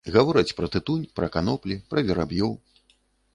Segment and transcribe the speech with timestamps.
[0.13, 2.51] Гавораць пра тытунь, пра каноплі, пра вераб'ёў.